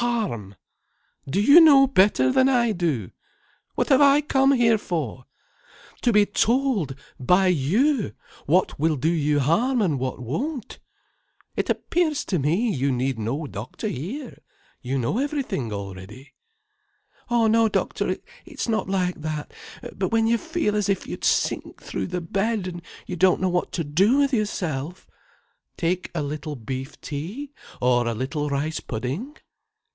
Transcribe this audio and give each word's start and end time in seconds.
Harm! 0.00 0.54
Do 1.28 1.40
you 1.40 1.60
know 1.60 1.88
better 1.88 2.30
than 2.30 2.48
I 2.48 2.70
do? 2.70 3.10
What 3.74 3.88
have 3.88 4.00
I 4.00 4.20
come 4.20 4.52
here 4.52 4.78
for? 4.78 5.24
To 6.02 6.12
be 6.12 6.24
told 6.24 6.94
by 7.18 7.48
you 7.48 8.14
what 8.46 8.78
will 8.78 8.94
do 8.94 9.10
you 9.10 9.40
harm 9.40 9.82
and 9.82 9.98
what 9.98 10.20
won't? 10.22 10.78
It 11.56 11.68
appears 11.68 12.24
to 12.26 12.38
me 12.38 12.70
you 12.72 12.92
need 12.92 13.18
no 13.18 13.48
doctor 13.48 13.88
here, 13.88 14.38
you 14.82 14.98
know 14.98 15.18
everything 15.18 15.72
already—" 15.72 16.32
"Oh 17.28 17.48
no, 17.48 17.68
doctor. 17.68 18.18
It's 18.46 18.68
not 18.68 18.88
like 18.88 19.20
that. 19.22 19.52
But 19.96 20.12
when 20.12 20.28
you 20.28 20.38
feel 20.38 20.76
as 20.76 20.88
if 20.88 21.08
you'd 21.08 21.24
sink 21.24 21.82
through 21.82 22.06
the 22.06 22.20
bed, 22.20 22.68
an' 22.68 22.82
you 23.08 23.16
don't 23.16 23.40
know 23.40 23.48
what 23.50 23.72
to 23.72 23.82
do 23.82 24.18
with 24.18 24.32
yourself—" 24.32 25.08
"Take 25.76 26.12
a 26.14 26.22
little 26.22 26.54
beef 26.54 27.00
tea, 27.00 27.50
or 27.82 28.06
a 28.06 28.14
little 28.14 28.48
rice 28.48 28.78
pudding. 28.78 29.36